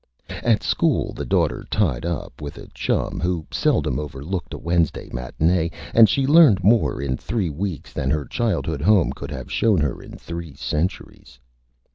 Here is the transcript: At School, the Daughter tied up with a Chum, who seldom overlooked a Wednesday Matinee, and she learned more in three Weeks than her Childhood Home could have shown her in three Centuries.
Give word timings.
At 0.41 0.63
School, 0.63 1.13
the 1.13 1.27
Daughter 1.27 1.63
tied 1.69 2.07
up 2.07 2.41
with 2.41 2.57
a 2.57 2.65
Chum, 2.73 3.19
who 3.19 3.45
seldom 3.51 3.99
overlooked 3.99 4.51
a 4.51 4.57
Wednesday 4.57 5.11
Matinee, 5.13 5.69
and 5.93 6.09
she 6.09 6.25
learned 6.25 6.63
more 6.63 6.99
in 6.99 7.15
three 7.17 7.51
Weeks 7.51 7.93
than 7.93 8.09
her 8.09 8.25
Childhood 8.25 8.81
Home 8.81 9.13
could 9.13 9.29
have 9.29 9.51
shown 9.51 9.79
her 9.81 10.01
in 10.01 10.17
three 10.17 10.55
Centuries. 10.55 11.37